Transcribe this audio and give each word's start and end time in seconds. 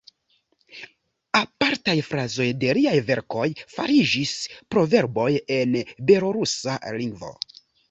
Apartaj 1.39 1.95
frazoj 2.07 2.47
de 2.63 2.73
liaj 2.79 2.95
verkoj 3.11 3.45
fariĝis 3.75 4.33
proverboj 4.77 5.29
en 5.61 5.79
belorusa 6.11 6.81
lingvo. 7.01 7.35